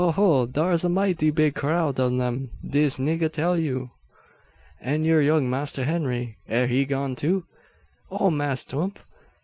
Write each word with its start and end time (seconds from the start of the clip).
ho! 0.15 0.47
Dar's 0.47 0.83
a 0.83 0.89
mighty 0.89 1.29
big 1.29 1.53
crowd 1.53 1.99
ob 1.99 2.17
dem, 2.17 2.49
dis 2.67 2.97
nigga 2.97 3.31
tell 3.31 3.55
you." 3.55 3.91
"An' 4.81 5.03
yur 5.03 5.21
young 5.21 5.47
Master 5.47 5.83
Henry 5.83 6.37
air 6.49 6.65
he 6.65 6.85
gone 6.85 7.15
too?" 7.15 7.45
"O 8.09 8.31
Mass' 8.31 8.65
'Tump! 8.65 8.97